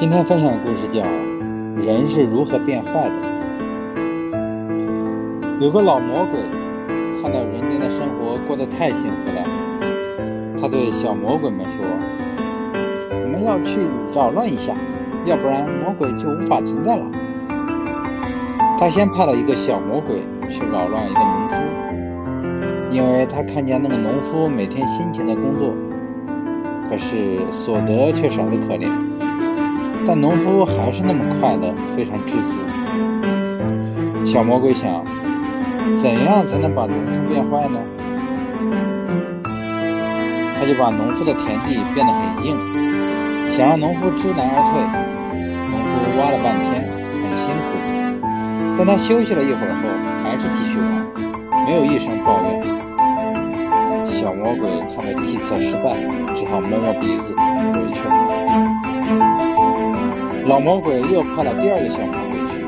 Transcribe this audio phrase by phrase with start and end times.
[0.00, 1.02] 今天分享的故事叫
[1.84, 3.16] 《人是如何变坏的》。
[5.58, 6.38] 有个老魔鬼
[7.20, 9.42] 看到人间的生活过得太幸福了，
[10.56, 11.84] 他对小魔鬼们说
[13.10, 14.76] ：“我们要去扰乱一下，
[15.26, 17.04] 要不然魔鬼就无法存在了。”
[18.78, 21.56] 他先派了一个小魔鬼去扰乱一个农夫，
[22.92, 25.74] 因为他看见那个农夫每天辛勤的工作，
[26.88, 29.07] 可是所得却少得可怜。
[30.06, 32.58] 但农夫还是那么快乐，非常知足。
[34.24, 35.04] 小魔鬼想，
[35.96, 37.78] 怎样才能把农夫变坏呢？
[40.58, 42.56] 他就把农夫的田地变得很硬，
[43.52, 44.80] 想让农夫知难而退。
[45.70, 47.68] 农夫挖了半天，很辛苦，
[48.76, 49.88] 但他休息了一会儿后，
[50.24, 50.86] 还是继续挖，
[51.66, 52.48] 没有一声抱怨。
[54.08, 55.96] 小魔鬼看到计策失败，
[56.34, 57.32] 只好摸摸鼻子。
[60.48, 62.64] 老魔鬼又派了第二个小魔鬼去。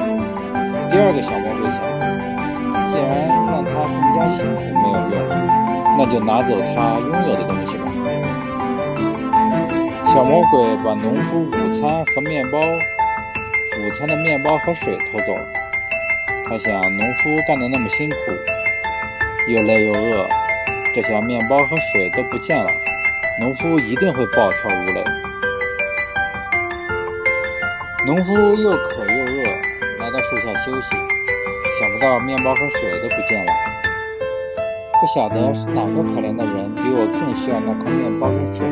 [0.91, 1.81] 第二个小魔鬼想，
[2.93, 5.25] 既然让他更加辛苦没有用，
[5.97, 7.89] 那就拿走他拥有的东西吧。
[10.13, 15.47] 小魔鬼把农夫午餐和面包、午餐的面包和水偷走了。
[16.51, 18.17] 他想，农夫干得那么辛苦，
[19.49, 20.29] 又累又饿，
[20.95, 22.71] 这下面包和水都不见了，
[23.41, 25.03] 农夫一定会暴跳如雷。
[28.11, 29.45] 农夫又渴又饿，
[30.01, 30.97] 来到树下休息，
[31.79, 33.53] 想不到面包和水都不见了。
[35.01, 38.67] 不晓得是哪个可怜的人比我更需要那块面包和水。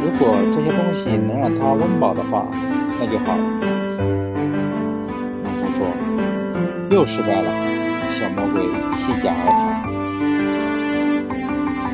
[0.00, 2.48] 如果这些东西能让他温饱的话，
[2.98, 3.44] 那就好了。
[5.44, 5.84] 农夫说
[6.96, 7.52] ：“又失败了。”
[8.16, 8.64] 小魔鬼
[8.96, 9.44] 弃甲而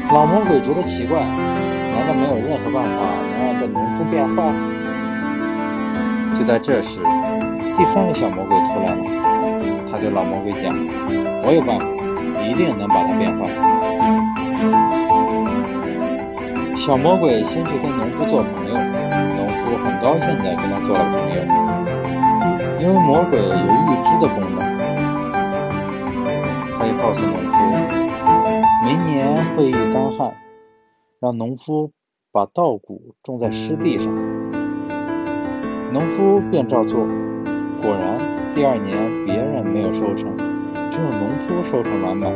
[0.07, 0.15] 逃。
[0.15, 2.95] 老魔鬼觉得奇怪，难道没有任何办法
[3.27, 4.55] 能让这农夫变坏？
[6.39, 7.01] 就在这时，
[7.77, 9.03] 第三个小魔鬼出来了。
[9.91, 10.75] 他对老魔鬼讲
[11.43, 11.87] ：“我有办法，
[12.45, 13.49] 一定能把他变坏。”
[16.77, 21.41] 小魔鬼先去跟农夫做朋友，农夫很高兴地跟他做了朋友，
[22.81, 24.61] 因为魔鬼有预知的功能。
[26.79, 27.57] 他又告诉农夫，
[28.85, 30.37] 明年会遇干旱，
[31.19, 31.93] 让农夫
[32.31, 34.36] 把稻谷种在湿地上。
[35.97, 37.07] 农夫便照做，
[37.81, 38.21] 果然
[38.55, 40.29] 第二年别人没有收成，
[40.91, 42.31] 只有农夫收成满满，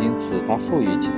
[0.00, 1.14] 因此他富裕起来。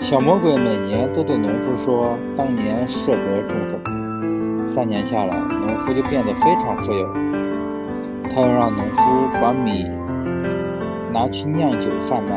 [0.00, 7.08] 小魔鬼每年都对农夫说当年适合种什么，三年下来，农夫就变得非常富有。
[8.34, 9.86] 他又让农夫把米
[11.12, 12.36] 拿去酿酒贩卖，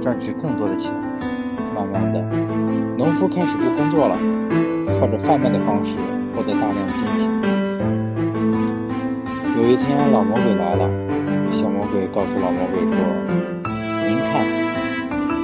[0.00, 0.94] 赚取更多的钱。
[1.74, 2.22] 慢慢的，
[2.96, 4.16] 农夫开始不工作了。
[5.00, 5.96] 靠着贩卖的方式
[6.36, 7.26] 获得大量金钱。
[9.56, 10.86] 有一天，老魔鬼来了，
[11.54, 12.92] 小魔鬼告诉老魔鬼说
[14.04, 14.44] ：“您看，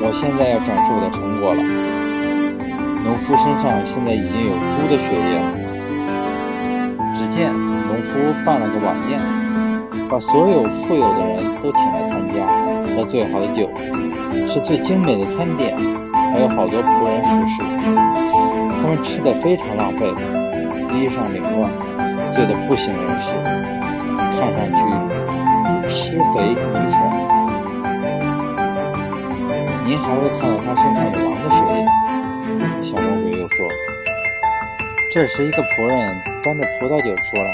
[0.02, 1.62] 我现在要展示我的成果了。
[3.02, 5.48] 农夫身上现在已经有猪的血液了。”
[7.16, 9.18] 只见农夫办了个晚宴，
[10.10, 12.44] 把所有富有的人都请来参加，
[12.94, 13.70] 喝最好的酒，
[14.46, 15.74] 吃最精美的餐点，
[16.12, 18.25] 还有好多仆人服侍。
[18.86, 20.06] 他们吃的非常浪费，
[20.94, 23.34] 衣裳凌乱，醉得不省人事，
[24.30, 26.54] 看上去施肥愚
[26.88, 27.02] 蠢。
[29.84, 31.84] 您还会看到他身上有狼的血液。
[32.84, 33.66] 小魔鬼又说
[35.10, 37.50] ：“这时，一个仆人端着葡萄酒出来，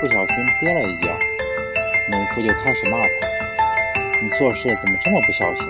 [0.00, 1.08] 不小心跌了一跤，
[2.12, 3.04] 农夫就开始骂他
[4.22, 5.66] ：‘你做事怎么这么不小心？’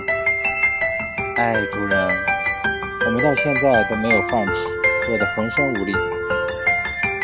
[1.40, 2.06] 哎，主人，
[3.06, 4.68] 我们到现在都没有饭吃。”
[5.08, 5.92] 饿得浑身无力，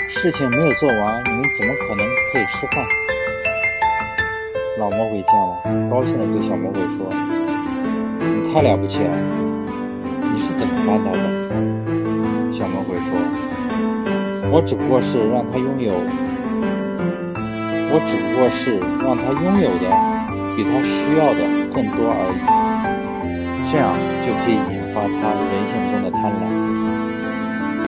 [0.08, 2.84] 事情没有做完，你们怎么可能可以吃饭？
[4.78, 7.08] 老魔鬼见了，高兴地对小魔鬼说
[8.20, 9.16] ：“你太了不起了，
[10.32, 11.18] 你是怎么办到的？”
[12.52, 13.06] 小魔鬼说
[14.50, 15.94] ：“我只不过是让他拥有，
[17.92, 19.86] 我只不过是让他拥有的
[20.56, 21.40] 比他需要的
[21.72, 22.40] 更多而已，
[23.70, 23.96] 这样
[24.26, 26.44] 就可以引发他人性中的贪婪。”